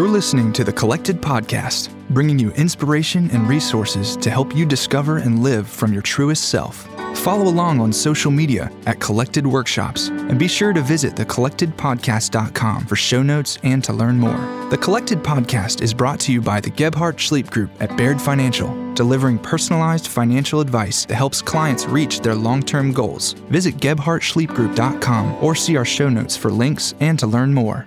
[0.00, 5.18] You're listening to the Collected Podcast, bringing you inspiration and resources to help you discover
[5.18, 6.88] and live from your truest self.
[7.18, 12.96] Follow along on social media at Collected Workshops and be sure to visit thecollectedpodcast.com for
[12.96, 14.38] show notes and to learn more.
[14.70, 18.94] The Collected Podcast is brought to you by the Gebhardt Schleipp Group at Baird Financial,
[18.94, 23.34] delivering personalized financial advice that helps clients reach their long term goals.
[23.50, 27.86] Visit gebhardtschleippgroup.com or see our show notes for links and to learn more.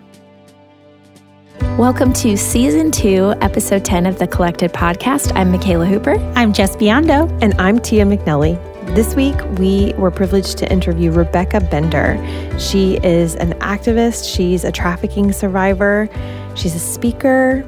[1.78, 5.36] Welcome to season two, episode 10 of the Collected Podcast.
[5.36, 6.18] I'm Michaela Hooper.
[6.36, 7.28] I'm Jess Biondo.
[7.42, 8.62] And I'm Tia McNelly.
[8.94, 12.16] This week, we were privileged to interview Rebecca Bender.
[12.60, 16.08] She is an activist, she's a trafficking survivor,
[16.56, 17.68] she's a speaker,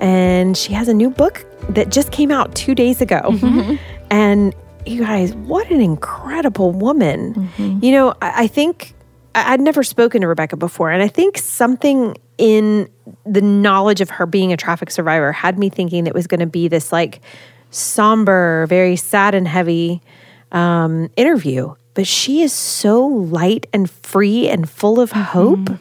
[0.00, 3.22] and she has a new book that just came out two days ago.
[3.24, 3.76] Mm-hmm.
[4.10, 4.54] And
[4.84, 7.32] you guys, what an incredible woman.
[7.32, 7.82] Mm-hmm.
[7.82, 8.92] You know, I, I think
[9.34, 12.88] I'd never spoken to Rebecca before, and I think something in
[13.24, 16.46] the knowledge of her being a traffic survivor had me thinking it was going to
[16.46, 17.20] be this like
[17.70, 20.02] somber, very sad and heavy
[20.52, 21.74] um, interview.
[21.94, 25.22] But she is so light and free and full of mm-hmm.
[25.22, 25.78] hope.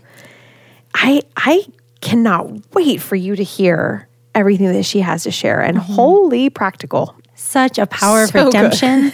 [0.94, 1.66] I I
[2.02, 5.94] cannot wait for you to hear everything that she has to share and mm-hmm.
[5.94, 7.16] wholly practical.
[7.38, 9.12] Such a power so of redemption.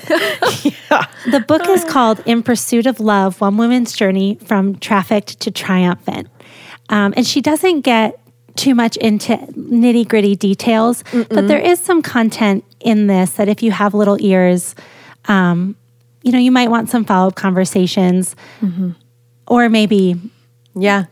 [0.64, 1.08] yeah.
[1.32, 6.28] The book is called In Pursuit of Love One Woman's Journey from Trafficked to Triumphant.
[6.92, 8.20] Um, and she doesn't get
[8.56, 11.30] too much into nitty gritty details, Mm-mm.
[11.30, 14.76] but there is some content in this that if you have little ears,
[15.26, 15.76] um,
[16.22, 18.92] you know, you might want some follow up conversations mm-hmm.
[19.48, 20.20] or maybe,
[20.76, 21.06] yeah,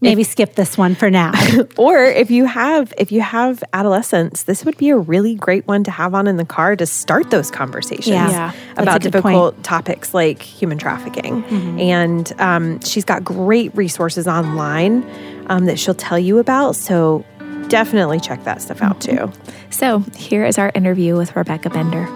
[0.00, 1.32] maybe if, skip this one for now.
[1.76, 5.84] or if you have if you have adolescents, this would be a really great one
[5.84, 8.30] to have on in the car to start those conversations yeah.
[8.30, 9.64] Yeah, about difficult point.
[9.64, 11.42] topics like human trafficking.
[11.44, 11.78] Mm-hmm.
[11.78, 15.08] And um, she's got great resources online
[15.48, 16.76] um, that she'll tell you about.
[16.76, 17.24] So
[17.68, 19.32] definitely check that stuff out too.
[19.70, 22.08] So here is our interview with Rebecca Bender.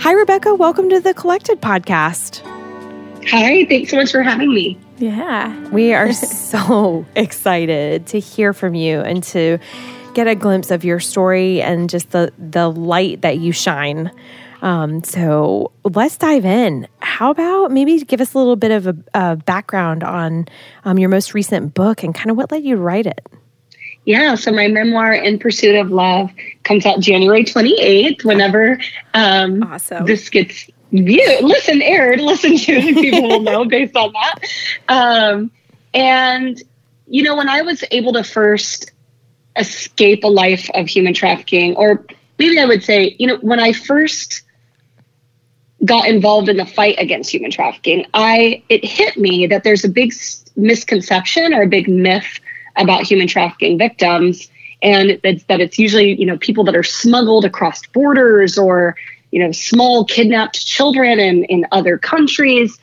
[0.00, 0.54] Hi, Rebecca.
[0.54, 2.42] Welcome to the Collected Podcast.
[3.28, 4.78] Hi, thanks so much for having me.
[4.98, 9.58] Yeah, we are so excited to hear from you and to
[10.14, 14.10] get a glimpse of your story and just the the light that you shine.
[14.62, 16.86] Um, so let's dive in.
[16.98, 20.46] How about maybe give us a little bit of a, a background on
[20.84, 23.26] um, your most recent book and kind of what led you to write it?
[24.04, 26.30] Yeah, so my memoir, In Pursuit of Love,
[26.62, 28.24] comes out January 28th.
[28.24, 28.80] Whenever
[29.14, 30.06] um, awesome.
[30.06, 34.38] this gets viewed, listen, aired, listen to, people will know based on that.
[34.88, 35.50] Um,
[35.94, 36.62] and,
[37.06, 38.92] you know, when I was able to first
[39.56, 42.04] escape a life of human trafficking, or
[42.38, 44.42] maybe I would say, you know, when I first
[45.84, 49.88] got involved in the fight against human trafficking, I it hit me that there's a
[49.88, 50.12] big
[50.56, 52.40] misconception or a big myth
[52.76, 54.48] about human trafficking victims
[54.82, 58.96] and that, that it's usually you know people that are smuggled across borders or
[59.30, 62.78] you know small kidnapped children in, in other countries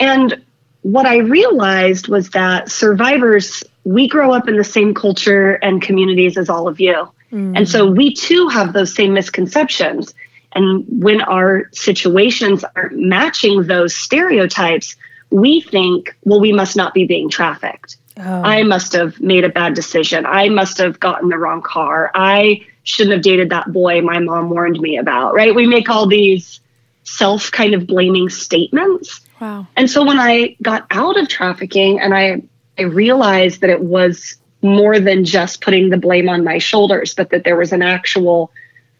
[0.00, 0.42] and
[0.82, 6.36] what i realized was that survivors we grow up in the same culture and communities
[6.36, 7.56] as all of you mm.
[7.56, 10.14] and so we too have those same misconceptions
[10.52, 14.96] and when our situations aren't matching those stereotypes
[15.30, 18.42] we think well we must not be being trafficked Oh.
[18.42, 20.24] I must have made a bad decision.
[20.24, 22.10] I must have gotten the wrong car.
[22.14, 25.54] I shouldn't have dated that boy my mom warned me about, right?
[25.54, 26.60] We make all these
[27.02, 29.20] self kind of blaming statements.
[29.40, 29.66] Wow.
[29.76, 32.42] And so when I got out of trafficking and I
[32.78, 37.30] I realized that it was more than just putting the blame on my shoulders, but
[37.30, 38.50] that there was an actual,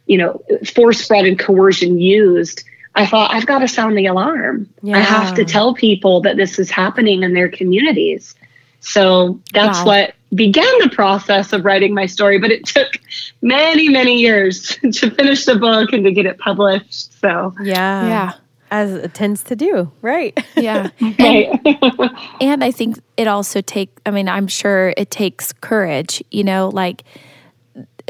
[0.07, 0.43] you know,
[0.75, 2.65] force, fraud, and coercion used.
[2.95, 4.69] I thought I've got to sound the alarm.
[4.83, 4.99] Yeah.
[4.99, 8.35] I have to tell people that this is happening in their communities.
[8.81, 9.87] So that's wow.
[9.87, 12.99] what began the process of writing my story, but it took
[13.43, 17.21] many, many years to finish the book and to get it published.
[17.21, 18.07] So, yeah.
[18.07, 18.33] Yeah.
[18.71, 20.37] As it tends to do, right?
[20.57, 20.89] Yeah.
[21.01, 21.61] right.
[21.65, 22.11] And,
[22.41, 26.71] and I think it also take I mean, I'm sure it takes courage, you know,
[26.71, 27.05] like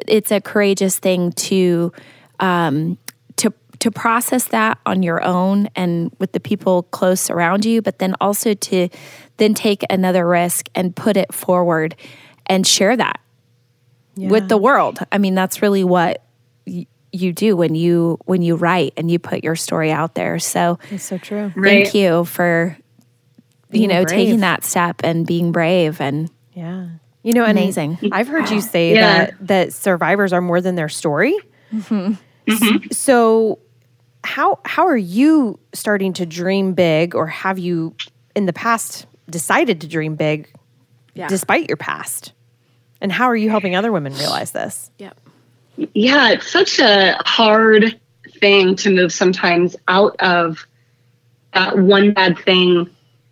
[0.07, 1.93] it's a courageous thing to
[2.41, 2.97] um
[3.37, 7.99] to to process that on your own and with the people close around you, but
[7.99, 8.89] then also to
[9.37, 11.97] then take another risk and put it forward
[12.47, 13.21] and share that
[14.17, 14.29] yeah.
[14.29, 14.99] with the world.
[15.11, 16.23] I mean, that's really what
[16.67, 20.39] y- you do when you when you write and you put your story out there.
[20.39, 21.53] So it's so true.
[21.55, 21.95] Thank right.
[21.95, 22.77] you for
[23.71, 24.17] being you know brave.
[24.17, 26.89] taking that step and being brave and yeah.
[27.23, 27.99] You know, amazing.
[28.13, 29.01] I've heard you say yeah.
[29.01, 31.35] that that survivors are more than their story.
[31.73, 32.15] Mm-hmm.
[32.47, 32.91] Mm-hmm.
[32.93, 33.61] So,
[34.23, 37.97] how how are you starting to dream big, or have you
[38.37, 40.51] in the past decided to dream big
[41.15, 41.29] yeah.
[41.29, 42.33] despite your past.
[43.01, 44.91] And how are you helping other women realize this?
[44.99, 45.21] Yep.
[45.93, 48.01] Yeah, it's such a hard
[48.41, 50.67] thing to move sometimes out of
[51.53, 52.89] that one bad thing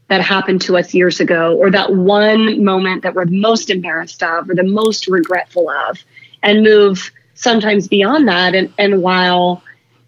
[0.08, 4.48] that happened to us years ago or that one moment that we're most embarrassed of
[4.48, 6.04] or the most regretful of
[6.42, 9.62] and move sometimes beyond that and and while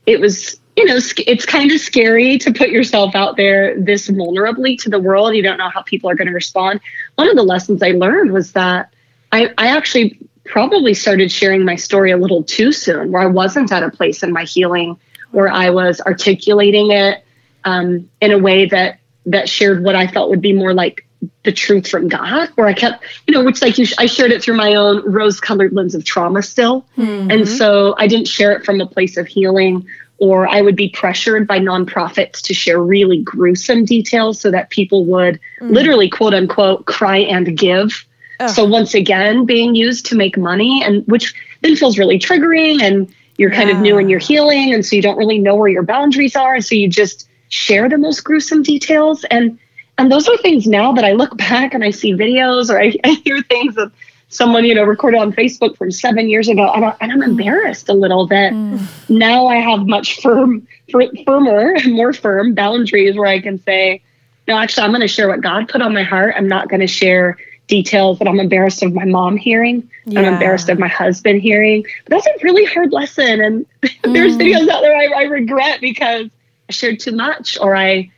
[0.06, 4.78] it was you know it's kind of scary to put yourself out there this vulnerably
[4.78, 6.80] to the world you don't know how people are going to respond
[7.14, 8.92] one of the lessons i learned was that
[9.32, 13.70] i i actually probably started sharing my story a little too soon where i wasn't
[13.72, 14.98] at a place in my healing
[15.30, 17.24] where i was articulating it
[17.64, 21.06] um, in a way that that shared what I felt would be more like
[21.44, 24.42] the truth from God, where I kept, you know, which like you, I shared it
[24.42, 26.84] through my own rose colored lens of trauma still.
[26.98, 27.30] Mm-hmm.
[27.30, 29.86] And so I didn't share it from a place of healing,
[30.18, 35.04] or I would be pressured by nonprofits to share really gruesome details so that people
[35.06, 35.72] would mm-hmm.
[35.72, 38.06] literally, quote unquote, cry and give.
[38.48, 43.12] So once again, being used to make money, and which then feels really triggering, and
[43.38, 43.56] you're yeah.
[43.56, 46.36] kind of new in your healing, and so you don't really know where your boundaries
[46.36, 49.24] are, and so you just share the most gruesome details.
[49.30, 49.58] And
[49.96, 52.94] and those are things now that I look back and I see videos or I,
[53.04, 53.92] I hear things of
[54.34, 57.94] someone you know recorded on Facebook from seven years ago, and, I, am embarrassed a
[57.94, 58.80] little that mm.
[59.08, 64.02] now I have much firm, firmer, more firm boundaries where I can say,
[64.48, 66.34] no, actually, I'm going to share what God put on my heart.
[66.36, 69.88] I'm not going to share details that I'm embarrassed of my mom hearing.
[70.04, 70.20] Yeah.
[70.20, 71.86] I'm embarrassed of my husband hearing.
[72.04, 73.90] But that's a really hard lesson, and mm.
[74.12, 76.28] there's videos out there I, I regret because
[76.68, 78.10] I shared too much or I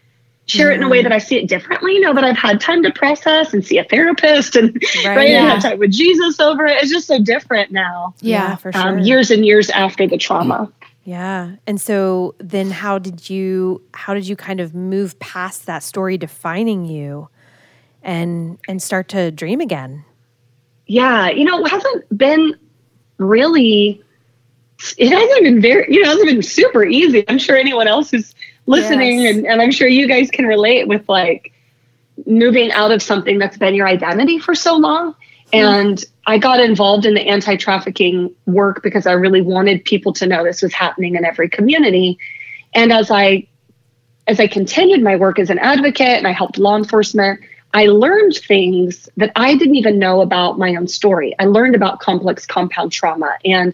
[0.47, 2.83] share it in a way that I see it differently, now that I've had time
[2.85, 5.39] to process and see a therapist and right, right yeah.
[5.41, 6.83] and have time with Jesus over it.
[6.83, 8.15] It's just so different now.
[8.21, 8.89] Yeah, for um, sure.
[8.89, 10.73] Um, years and years after the trauma.
[11.07, 11.57] Yeah.
[11.69, 16.19] And so then how did you how did you kind of move past that story
[16.19, 17.29] defining you
[18.03, 20.05] and and start to dream again?
[20.87, 22.57] Yeah, you know, it hasn't been
[23.19, 24.03] really
[24.99, 27.25] it hasn't been very, you know, it hasn't been super easy.
[27.29, 28.35] I'm sure anyone else who's
[28.67, 29.37] listening yes.
[29.37, 31.53] and, and I'm sure you guys can relate with like
[32.27, 35.13] moving out of something that's been your identity for so long.
[35.13, 35.57] Mm-hmm.
[35.57, 40.27] And I got involved in the anti trafficking work because I really wanted people to
[40.27, 42.19] know this was happening in every community.
[42.75, 43.47] And as I
[44.27, 47.41] as I continued my work as an advocate and I helped law enforcement,
[47.75, 51.35] I learned things that I didn't even know about my own story.
[51.39, 53.73] I learned about complex compound trauma and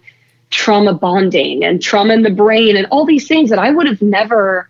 [0.50, 4.02] trauma bonding and trauma in the brain and all these things that I would have
[4.02, 4.68] never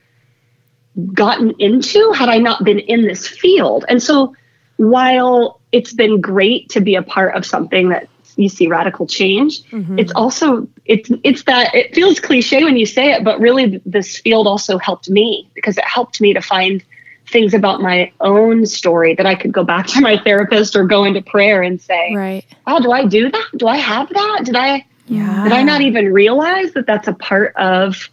[1.15, 3.85] gotten into had I not been in this field.
[3.89, 4.35] And so
[4.77, 9.63] while it's been great to be a part of something that you see radical change,
[9.65, 9.99] mm-hmm.
[9.99, 14.19] it's also it's it's that it feels cliche when you say it, but really this
[14.19, 16.83] field also helped me because it helped me to find
[17.29, 21.05] things about my own story that I could go back to my therapist or go
[21.05, 22.45] into prayer and say, right.
[22.67, 23.49] "Oh, do I do that?
[23.57, 24.43] Do I have that?
[24.45, 25.45] Did I yeah.
[25.45, 28.09] Did I not even realize that that's a part of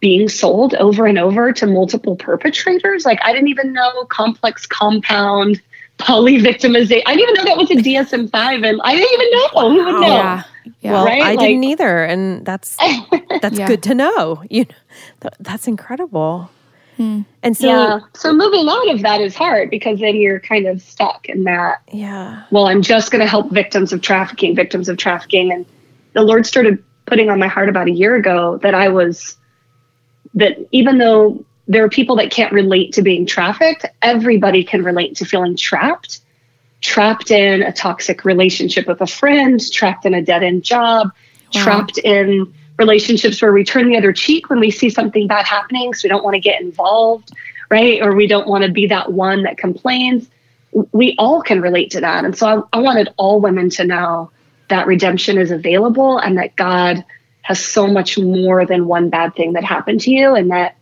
[0.00, 3.04] being sold over and over to multiple perpetrators?
[3.04, 5.60] Like, I didn't even know complex compound
[5.98, 7.02] polyvictimization.
[7.06, 9.70] I didn't even know that was a DSM 5, and I didn't even know.
[9.70, 10.06] Who would know?
[10.06, 10.42] Yeah.
[10.80, 10.92] Yeah.
[10.92, 11.22] Well, right?
[11.22, 12.76] I like, didn't either, and that's
[13.40, 13.66] that's yeah.
[13.66, 14.42] good to know.
[14.48, 14.66] You
[15.22, 16.50] know, that's incredible.
[16.96, 17.22] Hmm.
[17.42, 18.00] And so, yeah.
[18.14, 21.82] So moving out of that is hard because then you're kind of stuck in that.
[21.90, 22.44] Yeah.
[22.50, 25.64] Well, I'm just going to help victims of trafficking, victims of trafficking, and
[26.12, 29.36] the Lord started putting on my heart about a year ago that I was,
[30.34, 35.16] that even though there are people that can't relate to being trafficked, everybody can relate
[35.16, 36.20] to feeling trapped,
[36.80, 41.10] trapped in a toxic relationship with a friend, trapped in a dead end job,
[41.54, 41.62] wow.
[41.62, 45.94] trapped in relationships where we turn the other cheek when we see something bad happening.
[45.94, 47.30] So we don't want to get involved,
[47.70, 48.02] right?
[48.02, 50.28] Or we don't want to be that one that complains.
[50.92, 52.24] We all can relate to that.
[52.24, 54.30] And so I, I wanted all women to know
[54.70, 57.04] that redemption is available and that God
[57.50, 60.76] has so much more than one bad thing that happened to you and that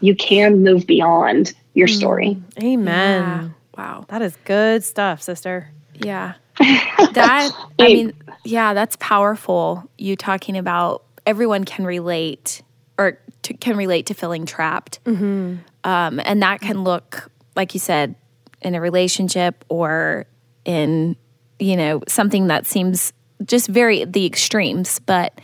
[0.00, 1.94] you can move beyond your mm.
[1.94, 2.42] story.
[2.62, 3.22] Amen.
[3.22, 3.48] Yeah.
[3.76, 4.06] Wow.
[4.08, 5.70] That is good stuff, sister.
[5.94, 6.34] Yeah.
[7.12, 8.12] That, I mean,
[8.44, 9.88] yeah, that's powerful.
[9.98, 12.62] You talking about everyone can relate
[12.98, 15.02] or to, can relate to feeling trapped.
[15.04, 15.56] Mm-hmm.
[15.84, 18.14] Um, and that can look, like you said,
[18.60, 20.26] in a relationship or
[20.64, 21.16] in,
[21.58, 23.12] you know, something that seems
[23.44, 25.40] just very the extremes, but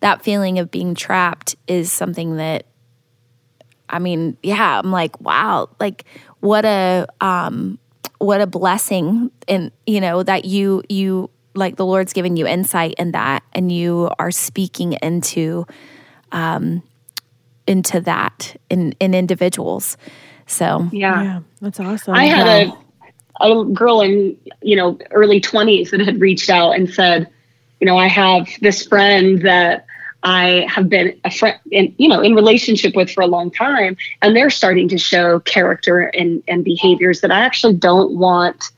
[0.00, 2.66] that feeling of being trapped is something that
[3.88, 6.04] I mean, yeah, I'm like, wow, like
[6.40, 7.78] what a um
[8.18, 12.94] what a blessing and you know that you you like the Lord's given you insight
[12.98, 15.66] in that and you are speaking into
[16.32, 16.82] um
[17.66, 19.96] into that in in individuals.
[20.46, 20.88] So.
[20.92, 22.14] Yeah, yeah that's awesome.
[22.14, 22.72] I had a
[23.40, 27.28] a girl in you know early twenties that had reached out and said,
[27.80, 29.85] you know, I have this friend that
[30.26, 33.96] I have been a friend in, you know, in relationship with for a long time,
[34.20, 38.72] and they're starting to show character and, and behaviors that I actually don't want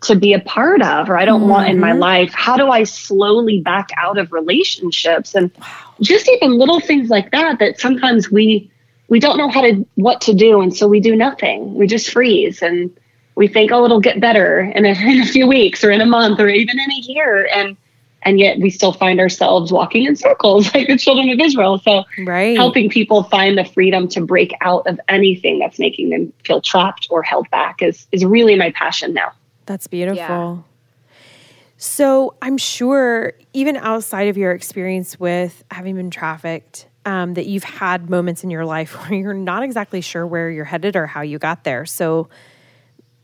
[0.00, 1.50] to be a part of or I don't mm-hmm.
[1.50, 2.00] want in my mm-hmm.
[2.00, 2.32] life.
[2.32, 5.34] How do I slowly back out of relationships?
[5.34, 5.94] And wow.
[6.00, 8.70] just even little things like that that sometimes we
[9.08, 11.74] we don't know how to what to do and so we do nothing.
[11.74, 12.90] We just freeze and
[13.34, 16.06] we think, oh, it'll get better in a, in a few weeks or in a
[16.06, 17.46] month or even in a year.
[17.54, 17.76] And
[18.24, 21.78] and yet we still find ourselves walking in circles like the children of Israel.
[21.78, 22.56] So, right.
[22.56, 27.06] helping people find the freedom to break out of anything that's making them feel trapped
[27.10, 29.32] or held back is is really my passion now.
[29.66, 30.16] That's beautiful.
[30.16, 30.56] Yeah.
[31.76, 37.64] So, I'm sure even outside of your experience with having been trafficked, um, that you've
[37.64, 41.20] had moments in your life where you're not exactly sure where you're headed or how
[41.20, 41.84] you got there.
[41.84, 42.28] So,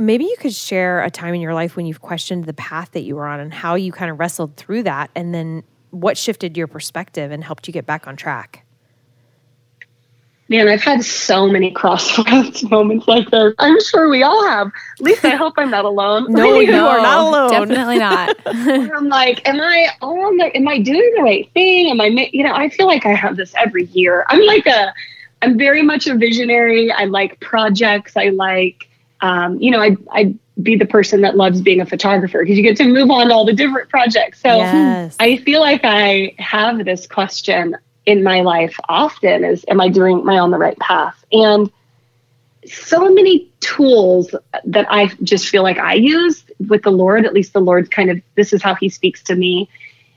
[0.00, 3.02] maybe you could share a time in your life when you've questioned the path that
[3.02, 6.57] you were on and how you kind of wrestled through that and then what shifted
[6.57, 8.64] your perspective and helped you get back on track?
[10.49, 13.54] Man i've had so many crossroads moments like this.
[13.61, 14.66] I'm sure we all have.
[14.99, 16.26] At least i hope i'm not alone.
[16.28, 17.69] No you no, are not alone.
[17.69, 18.37] definitely not.
[18.47, 21.90] I'm like am i on the am i doing the right thing?
[21.90, 24.25] Am i you know i feel like i have this every year.
[24.28, 24.92] I'm like a
[25.42, 26.90] i'm very much a visionary.
[26.90, 28.16] I like projects.
[28.16, 28.89] I like
[29.22, 32.62] um, you know, I, I'd be the person that loves being a photographer because you
[32.62, 34.40] get to move on to all the different projects.
[34.40, 35.16] So yes.
[35.18, 40.20] I feel like I have this question in my life often is, am I doing,
[40.20, 41.22] am I on the right path?
[41.32, 41.70] And
[42.66, 44.34] so many tools
[44.64, 48.10] that I just feel like I use with the Lord, at least the Lord's kind
[48.10, 49.68] of, this is how he speaks to me,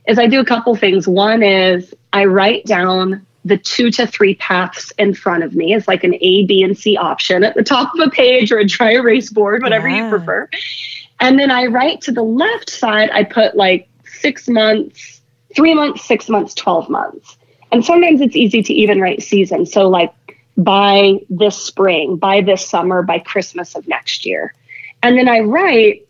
[0.07, 1.07] is I do a couple things.
[1.07, 5.87] One is I write down the two to three paths in front of me is
[5.87, 8.65] like an A, B, and C option at the top of a page or a
[8.65, 10.05] dry erase board, whatever yeah.
[10.05, 10.49] you prefer.
[11.19, 15.21] And then I write to the left side, I put like six months,
[15.55, 17.37] three months, six months, 12 months.
[17.71, 19.65] And sometimes it's easy to even write season.
[19.65, 20.13] So, like
[20.55, 24.53] by this spring, by this summer, by Christmas of next year.
[25.01, 26.07] And then I write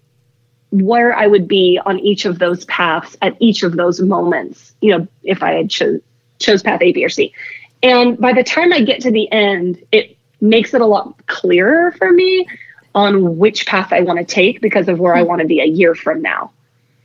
[0.71, 4.97] where I would be on each of those paths at each of those moments, you
[4.97, 6.01] know, if I had chosen
[6.43, 7.33] chose path A, B, or C.
[7.81, 11.91] And by the time I get to the end, it makes it a lot clearer
[11.93, 12.47] for me
[12.95, 15.27] on which path I want to take because of where I hmm.
[15.27, 16.51] want to be a year from now.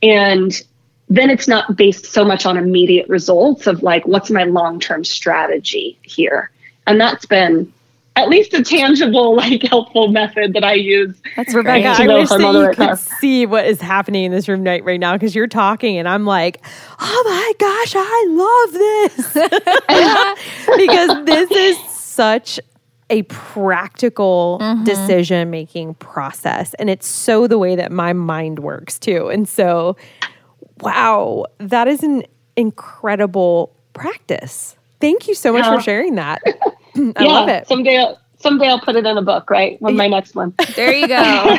[0.03, 0.53] And
[1.09, 5.03] then it's not based so much on immediate results of like, what's my long term
[5.03, 6.51] strategy here?
[6.85, 7.73] And that's been
[8.19, 11.15] at least a tangible, like helpful method that I use.
[11.35, 11.87] That's Rebecca.
[11.87, 15.13] I wish that you could see what is happening in this room right, right now
[15.13, 16.63] because you're talking and I'm like,
[16.99, 19.33] oh my gosh, I love this
[20.77, 22.59] because this is such
[23.09, 24.83] a practical mm-hmm.
[24.83, 29.29] decision making process, and it's so the way that my mind works too.
[29.29, 29.97] And so,
[30.81, 32.23] wow, that is an
[32.55, 34.75] incredible practice.
[34.99, 35.75] Thank you so much yeah.
[35.75, 36.41] for sharing that.
[37.15, 37.67] I yeah, love it.
[37.67, 39.81] Someday, someday I'll put it in a book, right?
[39.81, 40.53] With my next one.
[40.75, 41.15] There you go.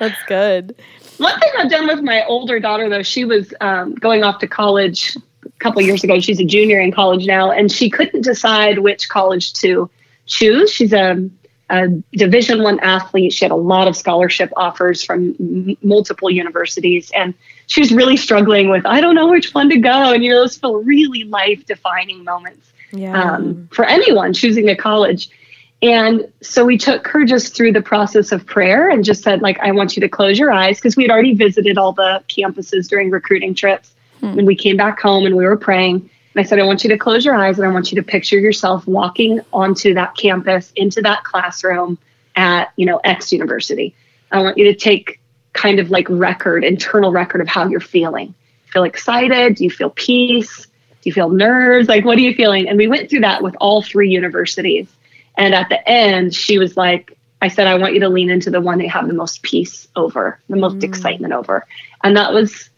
[0.00, 0.76] That's good.
[1.18, 4.46] One thing I've done with my older daughter, though, she was um, going off to
[4.46, 6.20] college a couple years ago.
[6.20, 9.88] She's a junior in college now, and she couldn't decide which college to
[10.26, 10.70] choose.
[10.70, 11.28] She's a,
[11.70, 13.32] a Division One athlete.
[13.32, 17.32] She had a lot of scholarship offers from m- multiple universities, and
[17.66, 20.12] she was really struggling with I don't know which one to go.
[20.12, 23.34] And you know, those feel really life defining moments yeah.
[23.34, 25.30] um, for anyone choosing a college.
[25.82, 29.58] And so we took her just through the process of prayer and just said, like,
[29.60, 32.88] I want you to close your eyes because we had already visited all the campuses
[32.88, 33.94] during recruiting trips.
[34.20, 34.38] Hmm.
[34.38, 35.96] And we came back home and we were praying.
[36.34, 38.02] And I said, I want you to close your eyes and I want you to
[38.02, 41.98] picture yourself walking onto that campus, into that classroom
[42.36, 43.94] at, you know, X university.
[44.32, 45.20] I want you to take
[45.52, 48.34] kind of like record, internal record of how you're feeling.
[48.66, 49.56] Feel excited?
[49.56, 50.66] Do you feel peace?
[51.06, 51.88] You feel nerves?
[51.88, 52.68] Like, what are you feeling?
[52.68, 54.88] And we went through that with all three universities.
[55.36, 58.50] And at the end, she was like, I said, I want you to lean into
[58.50, 60.84] the one that you have the most peace over, the most mm.
[60.84, 61.66] excitement over.
[62.02, 62.70] And that was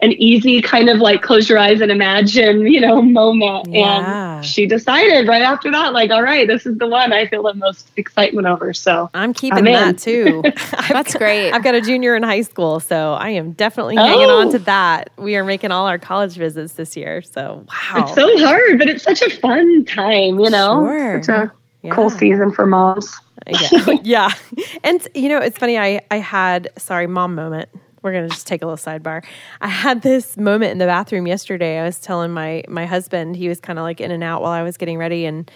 [0.00, 3.68] an easy kind of like close your eyes and imagine, you know, moment.
[3.68, 4.36] Yeah.
[4.36, 7.42] And she decided right after that, like, all right, this is the one I feel
[7.42, 8.74] the most excitement over.
[8.74, 10.42] So I'm keeping I'm that too.
[10.88, 11.52] That's great.
[11.52, 14.04] I've got a junior in high school, so I am definitely oh.
[14.04, 14.60] hanging on to oh.
[14.60, 15.10] that.
[15.16, 17.22] We are making all our college visits this year.
[17.22, 18.04] So wow.
[18.04, 20.84] It's so hard, but it's such a fun time, you know?
[20.84, 21.16] Sure.
[21.16, 21.50] It's a
[21.82, 21.94] yeah.
[21.94, 23.14] cool season for moms.
[23.46, 23.96] yeah.
[24.02, 24.30] yeah.
[24.84, 27.70] And you know, it's funny, I I had sorry, mom moment
[28.06, 29.24] we're gonna just take a little sidebar.
[29.60, 31.78] I had this moment in the bathroom yesterday.
[31.78, 34.52] I was telling my my husband he was kind of like in and out while
[34.52, 35.50] I was getting ready, and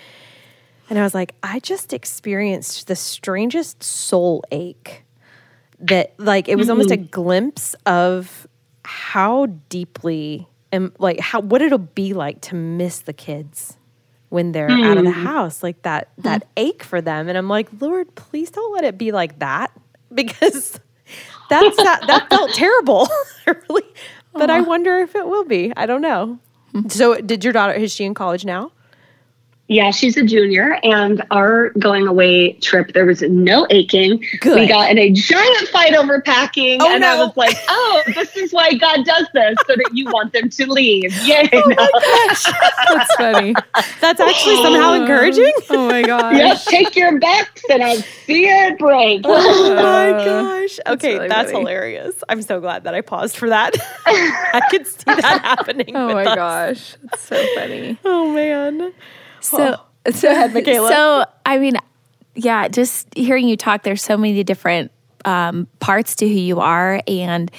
[0.90, 5.04] And I was like, I just experienced the strangest soul ache
[5.78, 6.73] that, like, it was mm-hmm.
[6.73, 7.11] almost a mm.
[7.11, 8.49] glimpse of
[8.85, 13.76] how deeply and like how what it'll be like to miss the kids
[14.28, 14.85] when they're mm.
[14.85, 15.25] out of the hmm.
[15.25, 16.49] house like that that mm.
[16.57, 19.71] ache for them and i'm like lord please don't let it be like that
[20.14, 20.80] because
[21.50, 23.09] that's that that felt terrible.
[23.47, 23.83] Really
[24.33, 25.73] but i wonder if it will be.
[25.76, 26.38] I don't know.
[26.88, 28.71] So did your daughter is she in college now
[29.71, 34.21] yeah, she's a junior, and our going away trip, there was no aching.
[34.41, 34.59] Good.
[34.59, 37.07] We got in a giant fight over packing, oh, and no.
[37.07, 40.50] I was like, "Oh, this is why God does this, so that you want them
[40.50, 41.49] to leave." Yay!
[41.53, 41.77] Oh no.
[41.77, 41.89] my
[42.27, 42.45] gosh,
[42.89, 43.55] that's funny.
[44.00, 45.03] That's actually somehow oh.
[45.03, 45.53] encouraging.
[45.71, 46.37] Oh my gosh!
[46.37, 49.21] Yeah, take your backs, and I'll see it break.
[49.25, 50.81] Oh my oh, gosh!
[50.85, 52.25] Okay, that's, really that's hilarious.
[52.29, 53.77] I'm so glad that I paused for that.
[54.05, 55.95] I could see that happening.
[55.95, 56.35] Oh my us.
[56.35, 57.97] gosh, it's so funny.
[58.05, 58.93] Oh man.
[59.40, 60.11] So, oh.
[60.11, 60.88] so ahead, Michaela.
[60.88, 61.75] So, I mean,
[62.35, 64.92] yeah, just hearing you talk, there's so many different
[65.25, 67.50] um, parts to who you are, and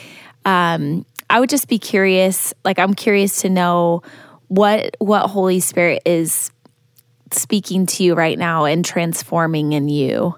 [0.46, 2.54] um, I would just be curious.
[2.64, 4.04] Like, I'm curious to know
[4.48, 6.52] what what Holy Spirit is
[7.32, 10.36] speaking to you right now and transforming in you.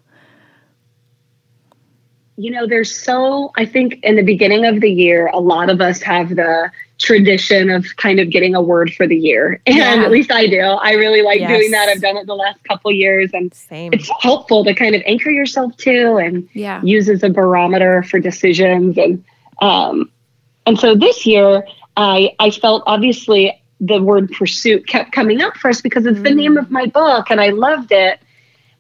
[2.36, 5.82] You know, there's so I think in the beginning of the year, a lot of
[5.82, 9.62] us have the tradition of kind of getting a word for the year.
[9.68, 10.06] And yeah.
[10.06, 10.60] at least I do.
[10.60, 11.50] I really like yes.
[11.50, 11.90] doing that.
[11.90, 13.94] I've done it the last couple years and Same.
[13.94, 16.82] it's helpful to kind of anchor yourself to and yeah.
[16.84, 18.98] use as a barometer for decisions.
[18.98, 19.24] And
[19.62, 20.12] um
[20.66, 21.64] and so this year
[21.98, 26.24] I I felt obviously the word pursuit kept coming up for us because it's mm.
[26.24, 28.20] the name of my book and I loved it.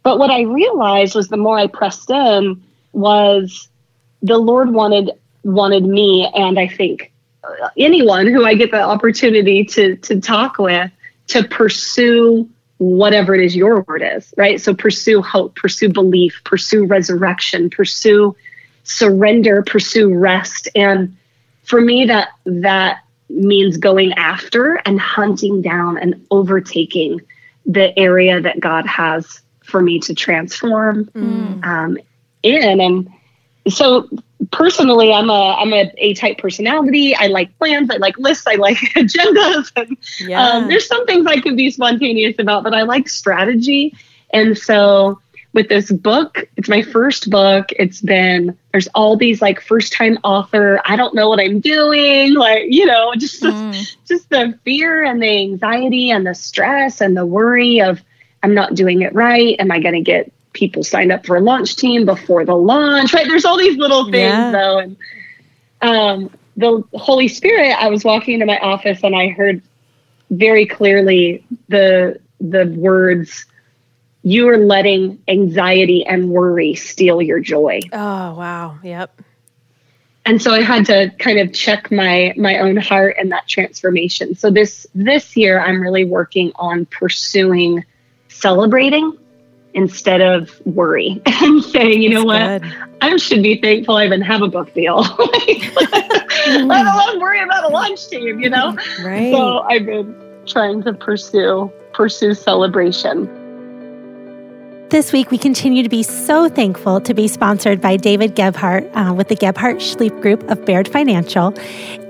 [0.03, 3.67] But what I realized was the more I pressed in was
[4.21, 5.11] the Lord wanted
[5.43, 7.12] wanted me and I think
[7.77, 10.91] anyone who I get the opportunity to to talk with
[11.27, 14.59] to pursue whatever it is your word is, right?
[14.59, 18.35] So pursue hope, pursue belief, pursue resurrection, pursue
[18.83, 20.67] surrender, pursue rest.
[20.75, 21.15] And
[21.63, 27.21] for me that that means going after and hunting down and overtaking
[27.65, 31.65] the area that God has for me to transform mm.
[31.65, 31.97] um,
[32.43, 32.81] in.
[32.81, 33.09] And
[33.69, 34.09] so
[34.51, 37.15] personally i'm a i'm a a type personality.
[37.15, 39.71] I like plans i like lists i like agendas.
[39.75, 40.47] And yeah.
[40.47, 43.95] um, there's some things i can be spontaneous about but i like strategy.
[44.31, 45.19] And so
[45.53, 47.69] with this book it's my first book.
[47.77, 52.33] It's been there's all these like first time author i don't know what i'm doing
[52.33, 53.95] like you know just mm.
[54.07, 58.01] just the fear and the anxiety and the stress and the worry of
[58.41, 59.55] i'm not doing it right.
[59.59, 63.13] Am i going to get people signed up for a launch team before the launch,
[63.13, 63.27] right?
[63.27, 64.51] There's all these little things yeah.
[64.51, 64.77] though.
[64.79, 64.97] And
[65.81, 69.61] um, the Holy Spirit, I was walking into my office and I heard
[70.29, 73.45] very clearly the the words,
[74.23, 77.79] you are letting anxiety and worry steal your joy.
[77.91, 78.77] Oh wow.
[78.83, 79.21] Yep.
[80.25, 84.35] And so I had to kind of check my my own heart and that transformation.
[84.35, 87.83] So this this year I'm really working on pursuing
[88.29, 89.17] celebrating
[89.73, 92.73] instead of worry and saying, you know what, good.
[93.01, 94.97] I should be thankful I even have a book deal.
[96.47, 98.77] Let alone worry about a launch team, you know?
[99.03, 99.31] Right.
[99.31, 103.27] So I've been trying to pursue pursue celebration.
[104.93, 109.11] This week, we continue to be so thankful to be sponsored by David Gebhardt uh,
[109.11, 111.51] with the Gebhardt Schleipp Group of Baird Financial.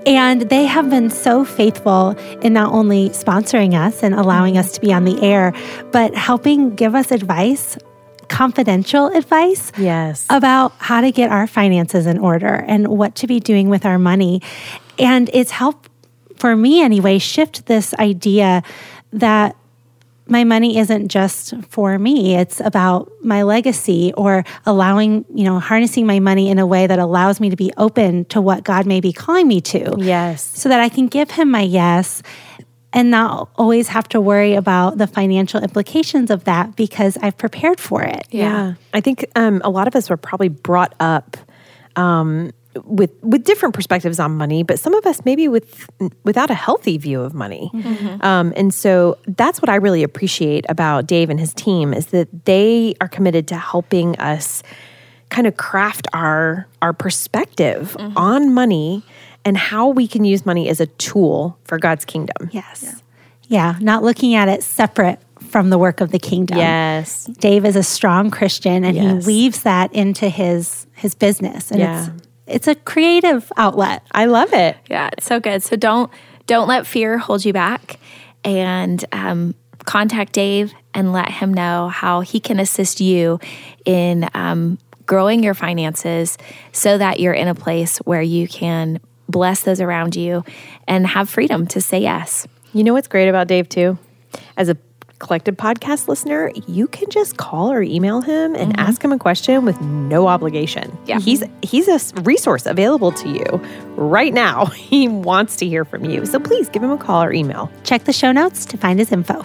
[0.06, 2.10] And they have been so faithful
[2.42, 5.54] in not only sponsoring us and allowing us to be on the air,
[5.94, 7.78] but helping give us advice
[8.28, 13.40] confidential advice yes about how to get our finances in order and what to be
[13.40, 14.42] doing with our money
[14.98, 15.90] and it's helped
[16.38, 18.64] for me anyway shift this idea
[19.12, 19.56] that
[20.34, 22.36] my money isn't just for me.
[22.36, 26.98] It's about my legacy or allowing, you know, harnessing my money in a way that
[26.98, 29.96] allows me to be open to what God may be calling me to.
[30.00, 30.44] Yes.
[30.44, 32.24] So that I can give Him my yes
[32.92, 37.80] and not always have to worry about the financial implications of that because I've prepared
[37.80, 38.28] for it.
[38.32, 38.44] Yeah.
[38.44, 38.74] yeah.
[38.92, 41.38] I think um, a lot of us were probably brought up.
[41.96, 42.52] Um,
[42.86, 45.88] with with different perspectives on money, but some of us maybe with
[46.24, 47.70] without a healthy view of money.
[47.74, 48.26] Mm-hmm.
[48.26, 52.46] Um, and so that's what I really appreciate about Dave and his team is that
[52.46, 54.64] they are committed to helping us
[55.30, 58.18] kind of craft our our perspective mm-hmm.
[58.18, 59.04] on money
[59.46, 62.50] and how we can use money as a tool for God's kingdom.
[62.52, 62.84] Yes.
[63.48, 63.74] Yeah.
[63.74, 66.58] yeah, not looking at it separate from the work of the kingdom.
[66.58, 67.26] Yes.
[67.26, 69.26] Dave is a strong Christian and yes.
[69.26, 72.08] he weaves that into his his business and yeah.
[72.08, 74.04] it's it's a creative outlet.
[74.12, 74.78] I love it.
[74.90, 75.64] Yeah, it's so good.
[75.64, 76.12] So don't
[76.46, 78.00] don't let fear hold you back,
[78.44, 83.40] and um, contact Dave and let him know how he can assist you
[83.86, 86.38] in um, growing your finances
[86.72, 90.44] so that you're in a place where you can bless those around you
[90.88, 92.48] and have freedom to say yes.
[92.74, 93.98] You know what's great about Dave, too?
[94.58, 94.76] As a
[95.24, 98.80] collected podcast listener, you can just call or email him and mm-hmm.
[98.80, 100.96] ask him a question with no obligation.
[101.06, 101.20] Yeah.
[101.20, 103.46] He's he's a resource available to you
[103.96, 104.66] right now.
[104.84, 106.26] He wants to hear from you.
[106.26, 107.72] So please give him a call or email.
[107.84, 109.44] Check the show notes to find his info.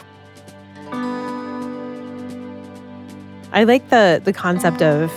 [3.53, 5.11] I like the the concept of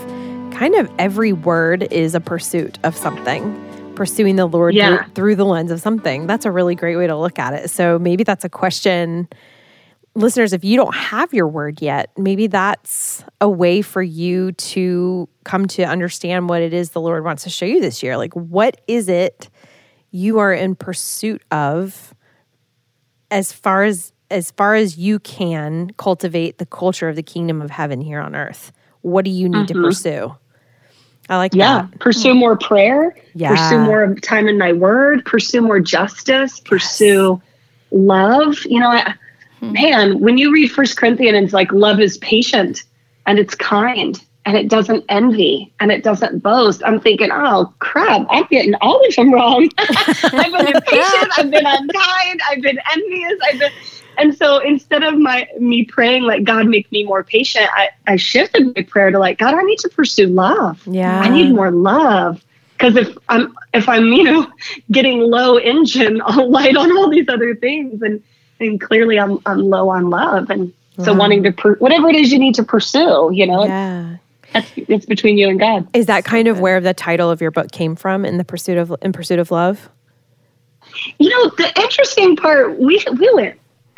[0.54, 5.04] kind of every word is a pursuit of something pursuing the Lord yeah.
[5.04, 6.28] through, through, the lens of something.
[6.28, 7.70] That's a really great way to look at it.
[7.70, 9.28] So maybe that's a question
[10.16, 15.28] listeners, if you don't have your word yet, maybe that's a way for you to
[15.44, 18.18] come to understand what it is the Lord wants to show you this year.
[18.18, 19.50] Like, what is it
[20.12, 22.14] you are in pursuit of
[23.30, 27.70] as far as as far as you can cultivate the culture of the kingdom of
[27.70, 28.72] heaven here on earth?
[29.02, 29.80] What do you need mm-hmm.
[29.80, 30.36] to pursue?
[31.30, 31.88] I like yeah.
[31.90, 32.00] That.
[32.00, 33.16] Pursue more prayer.
[33.36, 33.50] Yeah.
[33.50, 35.26] Pursue more time in my word.
[35.26, 36.60] Pursue more justice.
[36.60, 37.52] Pursue yes.
[37.92, 38.66] love.
[38.66, 39.16] You know, I,
[39.62, 39.72] Hmm.
[39.74, 42.84] man, when you read First Corinthians, like love is patient
[43.26, 46.82] and it's kind and it doesn't envy and it doesn't boast.
[46.84, 49.70] I'm thinking, oh crap, I'm getting all of them wrong.
[49.78, 53.72] I've been impatient, I've been unkind, I've been envious, I've been
[54.18, 58.16] and so instead of my me praying like God make me more patient, I, I
[58.18, 60.86] shifted my prayer to like, God, I need to pursue love.
[60.86, 61.20] Yeah.
[61.20, 62.44] I need more love.
[62.74, 64.52] Because if I'm if I'm, you know,
[64.92, 68.02] getting low engine, I'll light on all these other things.
[68.02, 68.24] And
[68.62, 72.32] and clearly I'm I'm low on love, and so wanting to per- whatever it is
[72.32, 73.66] you need to pursue, you know.
[73.66, 74.18] Yeah.
[74.54, 75.88] That's, it's between you and God.
[75.94, 78.26] Is that kind of where the title of your book came from?
[78.26, 79.90] In the pursuit of in pursuit of love.
[81.20, 83.58] You know, the interesting part we we went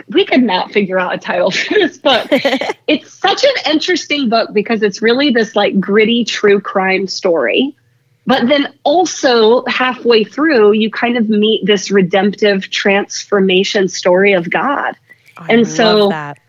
[0.10, 2.28] we could not figure out a title for this book.
[2.88, 7.76] it's such an interesting book because it's really this like gritty true crime story
[8.26, 14.96] but then also halfway through, you kind of meet this redemptive transformation story of God.
[15.38, 16.40] I and so that.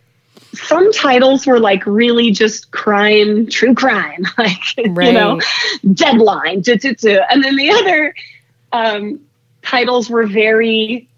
[0.52, 5.08] some titles were like really just crime, true crime, like, right.
[5.08, 5.40] you know,
[5.92, 8.14] deadline, and then the other
[8.72, 9.20] um,
[9.62, 11.08] titles were very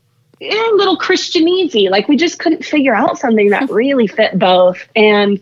[0.40, 1.90] eh, little Christianese.
[1.90, 4.88] Like we just couldn't figure out something that really fit both.
[4.94, 5.40] And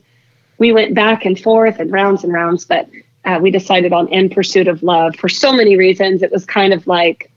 [0.58, 2.88] we went back and forth and rounds and rounds, but
[3.24, 6.22] uh, we decided on In Pursuit of Love for so many reasons.
[6.22, 7.30] It was kind of like,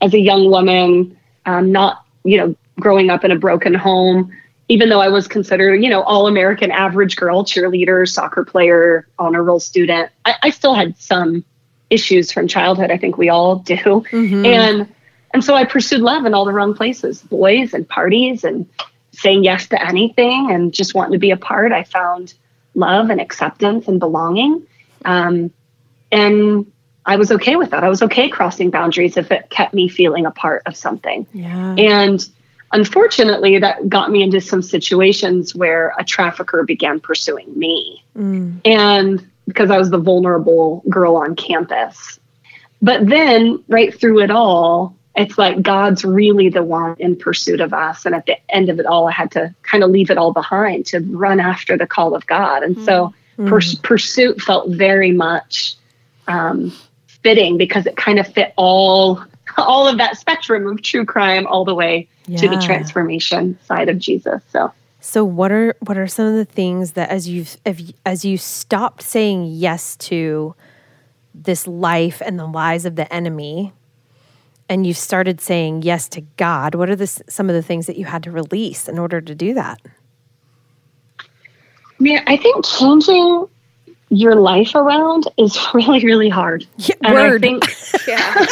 [0.00, 4.32] as a young woman, um, not, you know, growing up in a broken home,
[4.68, 9.42] even though I was considered, you know, all American average girl, cheerleader, soccer player, honor
[9.42, 11.44] roll student, I, I, still had some
[11.88, 12.90] issues from childhood.
[12.90, 13.76] I think we all do.
[13.76, 14.44] Mm-hmm.
[14.44, 14.94] And
[15.32, 18.66] and so I pursued love in all the wrong places, boys and parties and
[19.12, 21.72] saying yes to anything and just wanting to be a part.
[21.72, 22.34] I found
[22.74, 24.66] love and acceptance and belonging.
[25.06, 25.50] Um,
[26.12, 26.70] and
[27.06, 27.84] I was okay with that.
[27.84, 31.26] I was okay crossing boundaries if it kept me feeling a part of something.
[31.32, 31.74] Yeah.
[31.78, 32.28] And
[32.72, 38.04] unfortunately, that got me into some situations where a trafficker began pursuing me.
[38.16, 38.60] Mm.
[38.64, 42.18] And because I was the vulnerable girl on campus.
[42.82, 47.72] But then, right through it all, it's like God's really the one in pursuit of
[47.72, 48.04] us.
[48.04, 50.32] And at the end of it all, I had to kind of leave it all
[50.32, 52.62] behind to run after the call of God.
[52.62, 52.84] And mm.
[52.84, 53.82] so, mm.
[53.82, 55.74] pursuit felt very much
[56.28, 56.72] um,
[57.06, 59.22] fitting because it kind of fit all
[59.56, 62.38] all of that spectrum of true crime all the way yeah.
[62.38, 64.42] to the transformation side of Jesus.
[64.50, 64.72] So.
[65.00, 67.56] So what are what are some of the things that as you've
[68.04, 70.54] as you stopped saying yes to
[71.32, 73.72] this life and the lies of the enemy
[74.68, 77.96] and you started saying yes to God, what are the, some of the things that
[77.96, 79.80] you had to release in order to do that?
[81.98, 83.46] I mean, I think changing
[84.10, 86.66] your life around is really, really hard.
[86.78, 87.44] Yeah, and word.
[87.44, 87.64] I think,
[88.08, 88.46] yeah.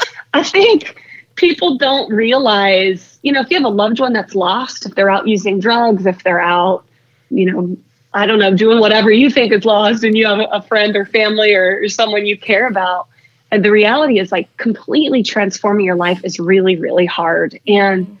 [0.34, 1.00] I think
[1.34, 5.10] people don't realize, you know, if you have a loved one that's lost, if they're
[5.10, 6.84] out using drugs, if they're out,
[7.30, 7.76] you know,
[8.14, 11.06] I don't know, doing whatever you think is lost, and you have a friend or
[11.06, 13.08] family or, or someone you care about.
[13.50, 17.58] And the reality is, like, completely transforming your life is really, really hard.
[17.66, 18.18] And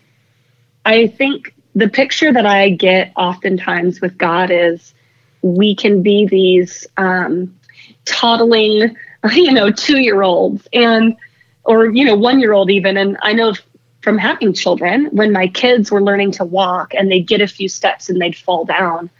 [0.84, 4.94] I think the picture that I get oftentimes with God is
[5.42, 7.58] we can be these um,
[8.04, 8.96] toddling,
[9.32, 11.16] you know, two year olds and,
[11.64, 12.96] or, you know, one year old even.
[12.96, 13.54] And I know
[14.02, 17.68] from having children, when my kids were learning to walk and they'd get a few
[17.68, 19.10] steps and they'd fall down,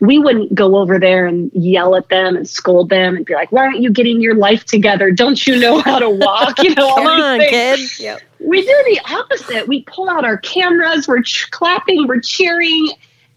[0.00, 3.50] we wouldn't go over there and yell at them and scold them and be like,
[3.52, 5.10] "Why aren't you getting your life together?
[5.10, 7.80] Don't you know how to walk?" You know, Come on, kid.
[7.98, 8.20] Yep.
[8.40, 9.68] We do the opposite.
[9.68, 11.06] We pull out our cameras.
[11.06, 12.06] We're ch- clapping.
[12.06, 12.88] We're cheering.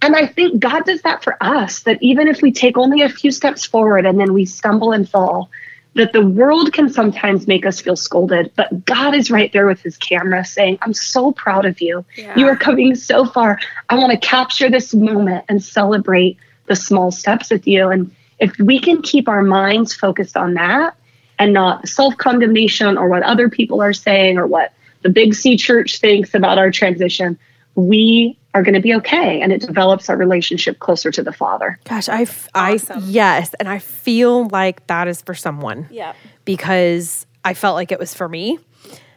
[0.01, 3.09] And I think God does that for us, that even if we take only a
[3.09, 5.49] few steps forward and then we stumble and fall,
[5.95, 9.81] that the world can sometimes make us feel scolded, but God is right there with
[9.81, 12.05] his camera saying, I'm so proud of you.
[12.15, 12.37] Yeah.
[12.37, 13.59] You are coming so far.
[13.89, 16.37] I want to capture this moment and celebrate
[16.69, 17.89] the small steps with you.
[17.89, 20.95] And if we can keep our minds focused on that
[21.37, 25.57] and not self condemnation or what other people are saying or what the Big C
[25.57, 27.37] church thinks about our transition,
[27.75, 29.41] we are going to be okay.
[29.41, 31.77] And it develops our relationship closer to the father.
[31.83, 33.53] Gosh i i yes.
[33.59, 35.87] And i feel like that is for someone.
[35.91, 36.13] Yeah.
[36.45, 38.59] Because i felt like it was for me.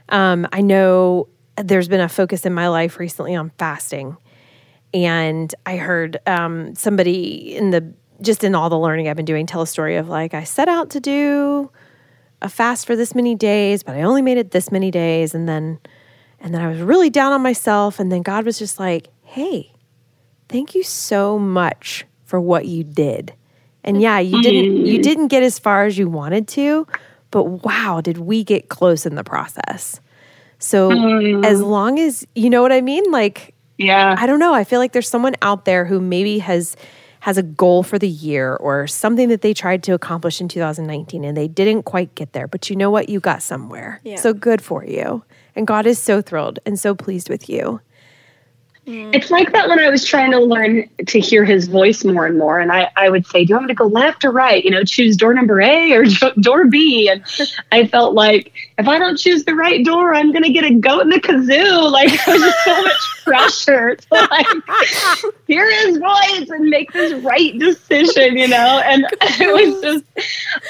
[0.08, 4.16] Um, i know there's been a focus in my life recently on fasting
[4.94, 9.46] and i heard um, somebody in the just in all the learning i've been doing
[9.46, 11.70] tell a story of like i set out to do
[12.40, 15.48] a fast for this many days but i only made it this many days and
[15.48, 15.78] then
[16.42, 18.00] and then I was really down on myself.
[18.00, 19.72] And then God was just like, hey,
[20.48, 23.33] thank you so much for what you did.
[23.85, 25.02] And yeah, you didn't you mm.
[25.02, 26.87] didn't get as far as you wanted to,
[27.31, 30.00] but wow, did we get close in the process.
[30.59, 30.92] So
[31.42, 34.16] as long as you know what I mean, like yeah.
[34.18, 36.77] I don't know, I feel like there's someone out there who maybe has
[37.21, 41.23] has a goal for the year or something that they tried to accomplish in 2019
[41.23, 43.09] and they didn't quite get there, but you know what?
[43.09, 44.01] You got somewhere.
[44.03, 44.16] Yeah.
[44.16, 45.23] So good for you.
[45.55, 47.81] And God is so thrilled and so pleased with you.
[48.87, 49.14] Mm.
[49.14, 52.37] It's like that when I was trying to learn to hear his voice more and
[52.37, 52.59] more.
[52.59, 54.64] And I, I would say, Do you want me to go left or right?
[54.64, 56.05] You know, choose door number A or
[56.40, 57.09] door B.
[57.09, 57.23] And
[57.71, 60.75] I felt like if I don't choose the right door, I'm going to get a
[60.75, 61.92] goat in the kazoo.
[61.92, 62.92] Like, there was just so much
[63.25, 64.47] pressure to like
[65.47, 68.81] hear his voice and make this right decision, you know?
[68.85, 70.05] And it was just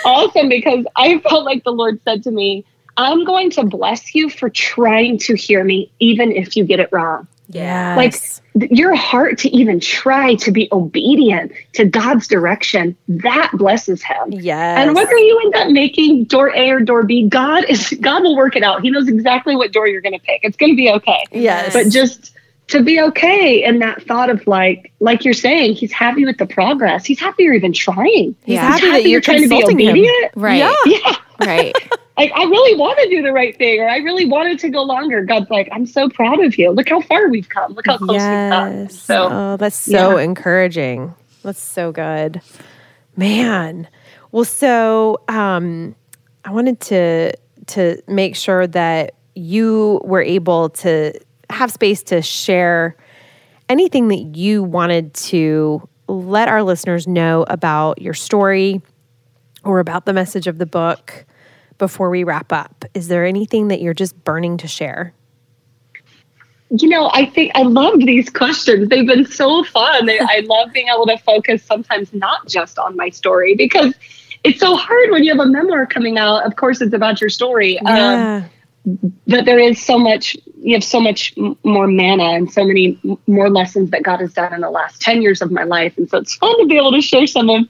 [0.04, 2.64] awesome because I felt like the Lord said to me,
[2.96, 6.90] I'm going to bless you for trying to hear me, even if you get it
[6.92, 7.26] wrong.
[7.52, 7.96] Yeah.
[7.96, 8.14] Like
[8.54, 14.30] your heart to even try to be obedient to God's direction, that blesses him.
[14.30, 14.78] Yes.
[14.78, 18.36] And whether you end up making door A or door B, God is God will
[18.36, 18.82] work it out.
[18.82, 20.40] He knows exactly what door you're gonna pick.
[20.42, 21.24] It's gonna be okay.
[21.30, 21.72] Yes.
[21.72, 22.32] But just
[22.68, 26.46] to be okay in that thought of like like you're saying he's happy with the
[26.46, 28.62] progress he's happy you're even trying he's, yeah.
[28.62, 30.30] happy, he's happy, that you're, trying to be obedient him.
[30.36, 31.16] right yeah, yeah.
[31.40, 31.74] right
[32.16, 34.82] like I really want to do the right thing or I really wanted to go
[34.82, 35.24] longer.
[35.24, 36.70] God's like, I'm so proud of you.
[36.70, 37.72] Look how far we've come.
[37.72, 38.70] Look how close yes.
[38.70, 38.88] we've come.
[38.90, 40.24] So oh, that's so yeah.
[40.24, 41.14] encouraging.
[41.42, 42.42] That's so good.
[43.16, 43.88] Man.
[44.30, 45.94] Well, so um
[46.44, 47.32] I wanted to
[47.68, 51.12] to make sure that you were able to
[51.48, 52.96] have space to share
[53.68, 58.82] anything that you wanted to let our listeners know about your story
[59.64, 61.24] or about the message of the book
[61.82, 62.84] before we wrap up?
[62.94, 65.12] Is there anything that you're just burning to share?
[66.70, 68.88] You know, I think I love these questions.
[68.88, 70.08] They've been so fun.
[70.08, 73.94] I love being able to focus sometimes not just on my story because
[74.44, 76.46] it's so hard when you have a memoir coming out.
[76.46, 77.80] Of course, it's about your story.
[77.82, 78.44] Yeah.
[78.86, 82.96] Um, but there is so much, you have so much more mana and so many
[83.26, 85.98] more lessons that God has done in the last 10 years of my life.
[85.98, 87.68] And so it's fun to be able to share some of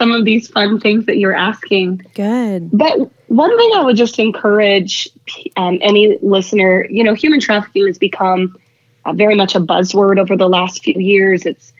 [0.00, 1.98] some of these fun things that you're asking.
[2.14, 2.70] Good.
[2.72, 5.10] But one thing I would just encourage
[5.58, 8.56] um, any listener, you know, human trafficking has become
[9.04, 11.44] uh, very much a buzzword over the last few years.
[11.44, 11.74] It's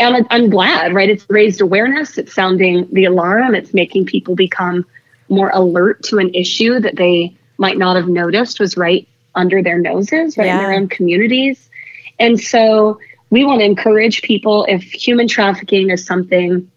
[0.00, 1.08] and I'm glad, right?
[1.08, 2.18] It's raised awareness.
[2.18, 3.54] It's sounding the alarm.
[3.54, 4.84] It's making people become
[5.28, 9.06] more alert to an issue that they might not have noticed was right
[9.36, 10.58] under their noses, right yeah.
[10.58, 11.70] in their own communities.
[12.18, 12.98] And so
[13.30, 16.68] we want to encourage people if human trafficking is something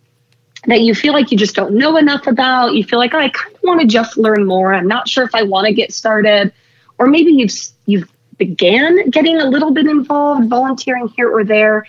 [0.67, 2.73] that you feel like you just don't know enough about.
[2.73, 4.73] You feel like, oh, I kind of want to just learn more.
[4.73, 6.53] I'm not sure if I want to get started.
[6.97, 7.53] Or maybe you've
[7.85, 11.85] you've began getting a little bit involved, volunteering here or there,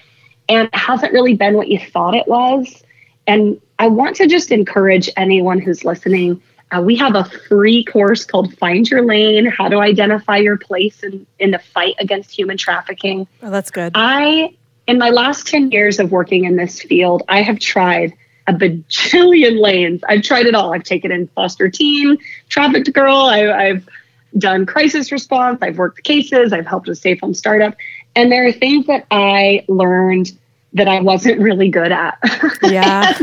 [0.48, 2.82] and it hasn't really been what you thought it was.
[3.26, 6.42] And I want to just encourage anyone who's listening.
[6.70, 11.02] Uh, we have a free course called Find Your Lane How to Identify Your Place
[11.02, 13.26] in, in the Fight Against Human Trafficking.
[13.42, 13.92] Oh, that's good.
[13.94, 14.54] I,
[14.86, 18.14] in my last 10 years of working in this field, I have tried
[18.46, 20.02] a bajillion lanes.
[20.08, 20.74] I've tried it all.
[20.74, 23.16] I've taken in foster teen, trafficked girl.
[23.16, 23.88] I, have
[24.36, 25.58] done crisis response.
[25.62, 26.52] I've worked cases.
[26.52, 27.76] I've helped with safe home startup.
[28.16, 30.32] And there are things that I learned
[30.72, 32.18] that I wasn't really good at.
[32.62, 33.14] Yeah.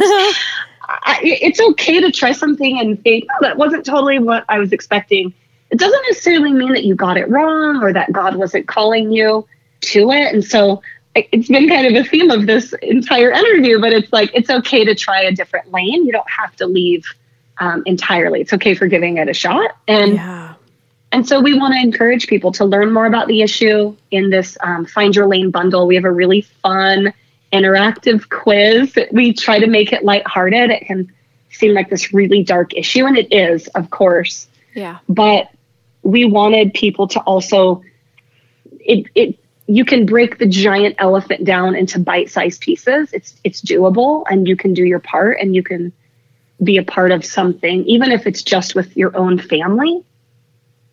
[1.03, 4.73] I, it's okay to try something and think, oh, that wasn't totally what I was
[4.73, 5.33] expecting.
[5.69, 9.47] It doesn't necessarily mean that you got it wrong or that God wasn't calling you
[9.81, 10.33] to it.
[10.33, 10.81] And so
[11.15, 14.85] it's been kind of a theme of this entire interview, but it's like it's okay
[14.85, 16.05] to try a different lane.
[16.05, 17.05] You don't have to leave
[17.57, 18.41] um, entirely.
[18.41, 19.75] It's okay for giving it a shot.
[19.87, 20.53] And yeah.
[21.11, 24.57] and so we want to encourage people to learn more about the issue in this
[24.61, 25.85] um, Find Your Lane bundle.
[25.85, 27.13] We have a really fun,
[27.51, 28.97] interactive quiz.
[29.11, 30.69] We try to make it lighthearted.
[30.69, 31.11] It can
[31.51, 34.47] seem like this really dark issue, and it is, of course.
[34.73, 34.99] Yeah.
[35.09, 35.49] But
[36.03, 37.83] we wanted people to also
[38.79, 39.37] it it
[39.71, 43.13] you can break the giant elephant down into bite-sized pieces.
[43.13, 45.93] It's it's doable and you can do your part and you can
[46.61, 50.03] be a part of something even if it's just with your own family.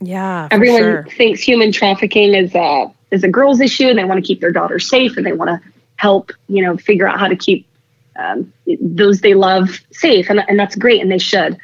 [0.00, 0.46] Yeah.
[0.52, 1.06] Everyone sure.
[1.06, 4.52] thinks human trafficking is a is a girl's issue and they want to keep their
[4.52, 5.60] daughter safe and they want to
[5.96, 7.66] help, you know, figure out how to keep
[8.14, 11.58] um, those they love safe and, and that's great and they should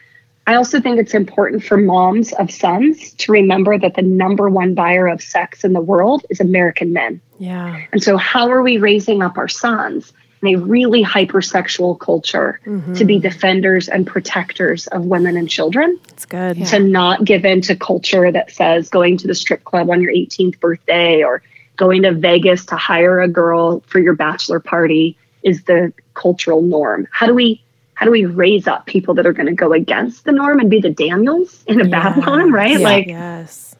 [0.46, 4.74] I also think it's important for moms of sons to remember that the number one
[4.74, 7.20] buyer of sex in the world is American men.
[7.38, 7.82] Yeah.
[7.92, 12.92] And so, how are we raising up our sons in a really hypersexual culture mm-hmm.
[12.92, 15.98] to be defenders and protectors of women and children?
[16.10, 16.56] It's good.
[16.66, 16.86] To yeah.
[16.86, 20.60] not give in to culture that says going to the strip club on your 18th
[20.60, 21.42] birthday or
[21.76, 27.08] going to Vegas to hire a girl for your bachelor party is the cultural norm.
[27.10, 30.24] How do we how do we raise up people that are going to go against
[30.24, 31.90] the norm and be the Daniels in a yeah.
[31.90, 32.72] Babylon, right?
[32.72, 32.78] Yeah.
[32.78, 33.76] Like, yes.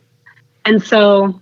[0.64, 1.40] And so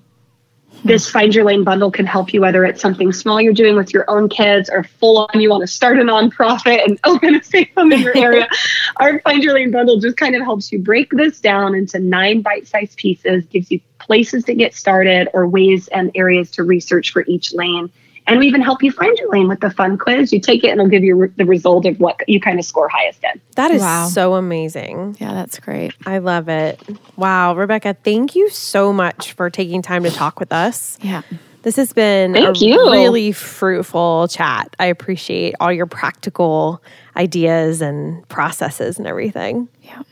[0.85, 3.93] this find your lane bundle can help you whether it's something small you're doing with
[3.93, 7.43] your own kids or full on you want to start a nonprofit and open a
[7.43, 8.49] safe home in your area
[8.97, 12.43] our find your lane bundle just kind of helps you break this down into nine
[12.43, 17.25] bite-sized pieces gives you places to get started or ways and areas to research for
[17.29, 17.91] each lane
[18.27, 20.33] and we even help you find your lane with the fun quiz.
[20.33, 22.65] You take it and it'll give you re- the result of what you kind of
[22.65, 23.41] score highest in.
[23.57, 24.07] That is wow.
[24.07, 25.17] so amazing.
[25.21, 25.95] Yeah, that's great.
[26.07, 26.81] I love it.
[27.17, 30.99] Wow, Rebecca, thank you so much for taking time to talk with us.
[31.03, 31.23] Yeah.
[31.63, 32.91] This has been Thank a you.
[32.91, 34.75] really fruitful chat.
[34.81, 36.83] I appreciate all your practical
[37.17, 39.69] ideas and processes and everything.
[39.81, 40.03] Yeah.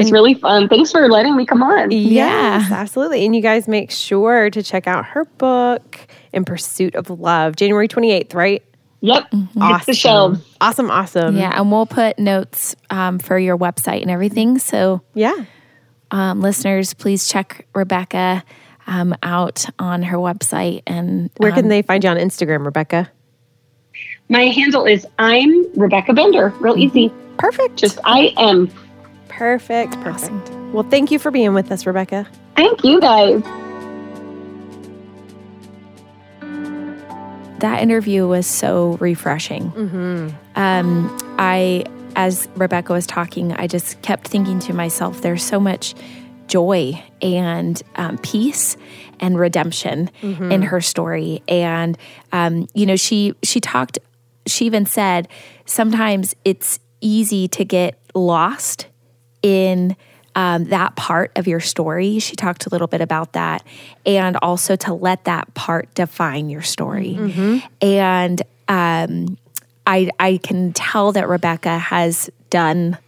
[0.00, 0.68] It's really fun.
[0.68, 1.90] Thanks for letting me come on.
[1.90, 2.76] Yes, yeah.
[2.76, 3.24] absolutely.
[3.24, 5.98] And you guys make sure to check out her book,
[6.32, 8.62] In Pursuit of Love, January 28th, right?
[9.00, 9.30] Yep.
[9.30, 9.62] Mm-hmm.
[9.62, 9.76] Awesome.
[9.76, 10.56] It's the shelves.
[10.60, 11.36] Awesome, awesome.
[11.36, 14.58] Yeah, and we'll put notes um, for your website and everything.
[14.58, 15.44] So, yeah.
[16.10, 18.44] Um, listeners, please check Rebecca
[18.86, 20.82] um, out on her website.
[20.86, 23.10] And where can um, they find you on Instagram, Rebecca?
[24.28, 26.48] My handle is I'm Rebecca Bender.
[26.60, 26.98] Real mm-hmm.
[26.98, 27.12] easy.
[27.38, 27.76] Perfect.
[27.76, 28.70] Just I am
[29.36, 29.92] Perfect.
[30.00, 30.06] Perfect.
[30.06, 30.72] Awesome.
[30.72, 32.26] Well, thank you for being with us, Rebecca.
[32.56, 33.42] Thank you, guys.
[37.60, 39.70] That interview was so refreshing.
[39.72, 40.28] Mm-hmm.
[40.56, 45.94] Um, I, as Rebecca was talking, I just kept thinking to myself, there's so much
[46.46, 48.76] joy and um, peace
[49.20, 50.52] and redemption mm-hmm.
[50.52, 51.42] in her story.
[51.48, 51.98] And
[52.32, 53.98] um, you know, she she talked.
[54.46, 55.28] She even said
[55.64, 58.86] sometimes it's easy to get lost
[59.46, 59.96] in
[60.34, 62.18] um, that part of your story.
[62.18, 63.64] She talked a little bit about that,
[64.04, 67.16] and also to let that part define your story.
[67.18, 67.58] Mm-hmm.
[67.80, 69.38] And um,
[69.86, 72.98] I, I can tell that Rebecca has done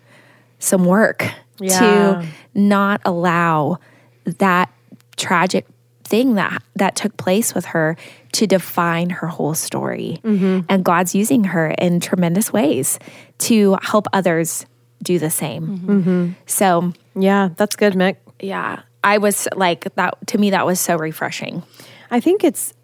[0.61, 1.81] some work yeah.
[1.81, 3.79] to not allow
[4.25, 4.73] that
[5.17, 5.67] tragic
[6.05, 7.97] thing that that took place with her
[8.33, 10.21] to define her whole story.
[10.23, 10.61] Mm-hmm.
[10.69, 12.99] And God's using her in tremendous ways
[13.39, 14.65] to help others
[15.03, 15.79] do the same.
[15.79, 16.29] Mm-hmm.
[16.47, 18.17] So, yeah, that's good, Mick.
[18.41, 18.83] Yeah.
[19.05, 21.63] I was like that to me that was so refreshing.
[22.11, 22.75] I think it's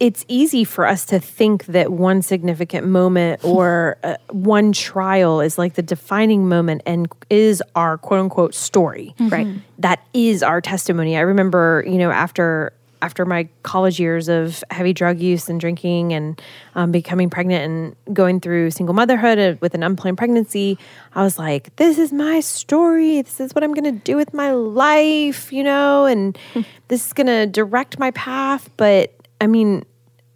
[0.00, 5.56] it's easy for us to think that one significant moment or uh, one trial is
[5.56, 9.14] like the defining moment and is our quote unquote story.
[9.18, 9.28] Mm-hmm.
[9.28, 9.46] Right.
[9.78, 11.16] That is our testimony.
[11.16, 12.72] I remember, you know, after
[13.04, 16.40] after my college years of heavy drug use and drinking and
[16.74, 20.78] um, becoming pregnant and going through single motherhood uh, with an unplanned pregnancy,
[21.14, 23.20] I was like, this is my story.
[23.20, 26.38] This is what I'm going to do with my life, you know, and
[26.88, 28.70] this is going to direct my path.
[28.78, 29.84] But I mean,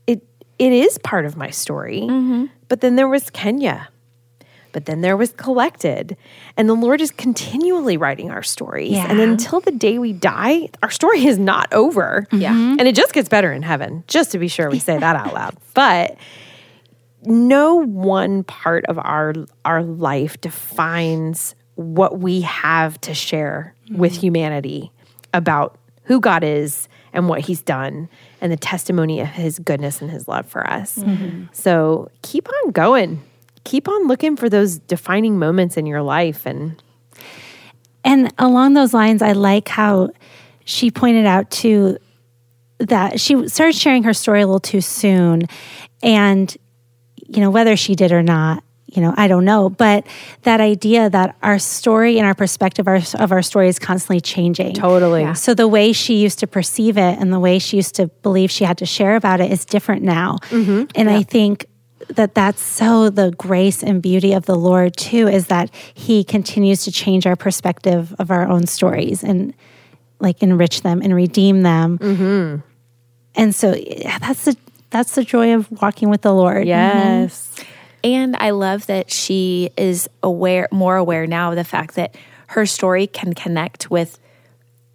[0.06, 0.22] it
[0.58, 2.02] it is part of my story.
[2.02, 2.46] Mm-hmm.
[2.68, 3.88] But then there was Kenya
[4.78, 6.16] but then there was collected.
[6.56, 8.92] And the Lord is continually writing our stories.
[8.92, 9.10] Yeah.
[9.10, 12.28] And until the day we die, our story is not over.
[12.30, 12.52] Yeah.
[12.52, 15.34] And it just gets better in heaven, just to be sure we say that out
[15.34, 15.56] loud.
[15.74, 16.16] But
[17.22, 23.98] no one part of our our life defines what we have to share mm-hmm.
[23.98, 24.92] with humanity
[25.34, 28.08] about who God is and what he's done
[28.40, 30.98] and the testimony of his goodness and his love for us.
[30.98, 31.46] Mm-hmm.
[31.52, 33.22] So keep on going
[33.64, 36.82] keep on looking for those defining moments in your life and
[38.04, 40.08] and along those lines i like how
[40.64, 41.98] she pointed out too
[42.78, 45.42] that she started sharing her story a little too soon
[46.02, 46.56] and
[47.26, 50.06] you know whether she did or not you know i don't know but
[50.42, 55.22] that idea that our story and our perspective of our story is constantly changing totally
[55.22, 55.32] yeah.
[55.32, 58.50] so the way she used to perceive it and the way she used to believe
[58.50, 60.84] she had to share about it is different now mm-hmm.
[60.94, 61.16] and yeah.
[61.16, 61.66] i think
[62.10, 66.84] that that's so the grace and beauty of the Lord too is that he continues
[66.84, 69.54] to change our perspective of our own stories and
[70.20, 71.98] like enrich them and redeem them.
[71.98, 72.60] Mm-hmm.
[73.34, 74.56] And so yeah, that's the
[74.90, 76.66] that's the joy of walking with the Lord.
[76.66, 77.54] Yes.
[77.54, 77.64] Mm-hmm.
[78.04, 82.16] And I love that she is aware more aware now of the fact that
[82.48, 84.18] her story can connect with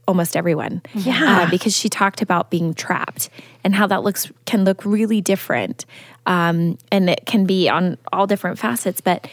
[0.08, 0.82] almost everyone.
[0.94, 1.44] Yeah.
[1.44, 3.30] Uh, because she talked about being trapped
[3.64, 5.86] and how that looks can look really different.
[6.26, 9.28] Um, and it can be on all different facets, but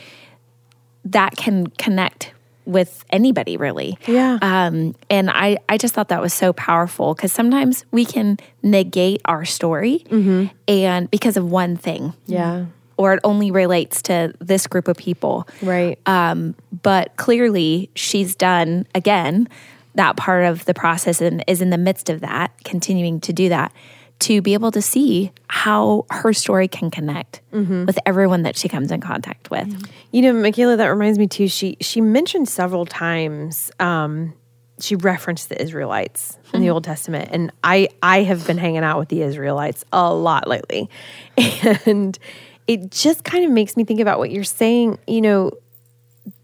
[1.04, 2.32] that can connect
[2.66, 3.98] with anybody really.
[4.06, 4.38] Yeah.
[4.40, 9.20] Um, and I, I just thought that was so powerful because sometimes we can negate
[9.24, 10.46] our story mm-hmm.
[10.68, 12.14] and because of one thing.
[12.26, 12.66] Yeah.
[12.96, 15.48] Or it only relates to this group of people.
[15.62, 15.98] Right.
[16.06, 19.48] Um, but clearly she's done again
[19.94, 23.48] that part of the process and is in the midst of that, continuing to do
[23.48, 23.72] that
[24.20, 27.86] to be able to see how her story can connect mm-hmm.
[27.86, 29.88] with everyone that she comes in contact with.
[30.12, 31.48] You know, Michaela, that reminds me too.
[31.48, 33.70] She she mentioned several times.
[33.80, 34.34] Um,
[34.78, 36.60] she referenced the Israelites in mm-hmm.
[36.60, 40.46] the Old Testament, and I I have been hanging out with the Israelites a lot
[40.46, 40.88] lately,
[41.86, 42.18] and
[42.66, 44.98] it just kind of makes me think about what you're saying.
[45.06, 45.52] You know,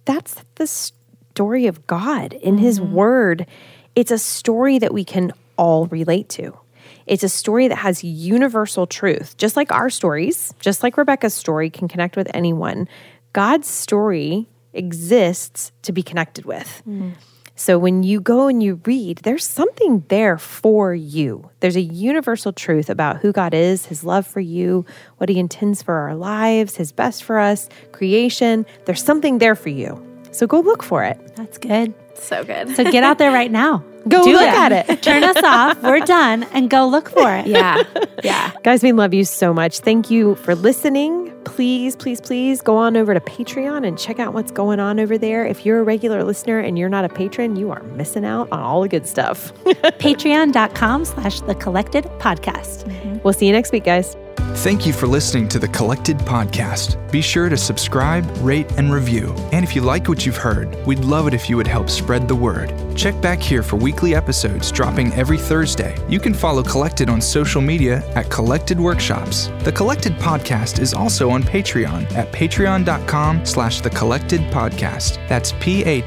[0.06, 2.64] that's the story of God in mm-hmm.
[2.64, 3.46] His Word.
[3.94, 6.58] It's a story that we can all relate to.
[7.06, 11.70] It's a story that has universal truth, just like our stories, just like Rebecca's story
[11.70, 12.88] can connect with anyone.
[13.32, 16.82] God's story exists to be connected with.
[16.86, 17.12] Mm.
[17.58, 21.48] So when you go and you read, there's something there for you.
[21.60, 24.84] There's a universal truth about who God is, his love for you,
[25.16, 28.66] what he intends for our lives, his best for us, creation.
[28.84, 30.02] There's something there for you.
[30.32, 31.34] So go look for it.
[31.36, 31.94] That's good.
[32.14, 32.76] So good.
[32.76, 33.82] So get out there right now.
[34.08, 34.48] Go Do look it.
[34.48, 35.02] at it.
[35.02, 35.82] Turn us off.
[35.82, 37.46] We're done and go look for it.
[37.46, 37.82] Yeah.
[38.24, 38.50] Yeah.
[38.64, 39.80] Guys, we love you so much.
[39.80, 41.30] Thank you for listening.
[41.44, 45.18] Please, please, please go on over to Patreon and check out what's going on over
[45.18, 45.46] there.
[45.46, 48.60] If you're a regular listener and you're not a patron, you are missing out on
[48.60, 49.52] all the good stuff.
[49.64, 52.84] Patreon.com slash the collected podcast.
[52.84, 53.18] Mm-hmm.
[53.22, 54.16] We'll see you next week, guys.
[54.60, 56.96] Thank you for listening to the Collected Podcast.
[57.12, 59.32] Be sure to subscribe, rate, and review.
[59.52, 62.26] And if you like what you've heard, we'd love it if you would help spread
[62.26, 62.72] the word.
[62.96, 65.94] Check back here for weekly episodes dropping every Thursday.
[66.08, 69.50] You can follow Collected on social media at Collected Workshops.
[69.60, 75.18] The Collected Podcast is also on Patreon at patreon.com slash the Collected Podcast.
[75.28, 76.06] That's P-A-T-R-E-O-N.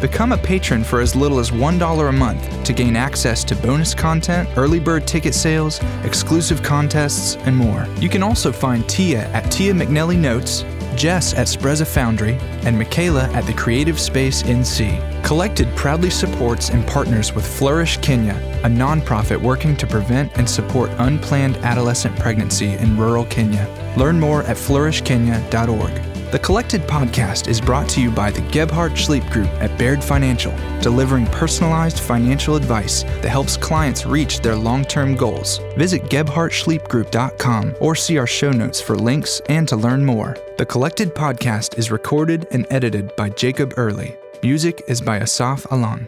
[0.00, 3.94] Become a patron for as little as $1 a month to gain access to bonus
[3.94, 7.86] content, early bird ticket sales, exclusive contests, and more.
[8.00, 10.64] You can also find Tia at Tia McNelly Notes,
[10.96, 14.88] Jess at Spreza Foundry, and Michaela at the Creative Space NC.
[15.22, 20.90] Collected proudly supports and partners with Flourish Kenya, a nonprofit working to prevent and support
[20.96, 23.66] unplanned adolescent pregnancy in rural Kenya.
[23.98, 26.09] Learn more at flourishkenya.org.
[26.30, 30.54] The Collected Podcast is brought to you by the Gebhardt Schleipp Group at Baird Financial,
[30.80, 35.58] delivering personalized financial advice that helps clients reach their long term goals.
[35.76, 40.36] Visit GebhardtSchleippGroup.com or see our show notes for links and to learn more.
[40.56, 44.16] The Collected Podcast is recorded and edited by Jacob Early.
[44.40, 46.06] Music is by Asaf Alon.